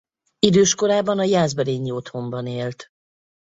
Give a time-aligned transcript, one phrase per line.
[0.39, 2.91] Idős korában a jászberényi otthonban élt.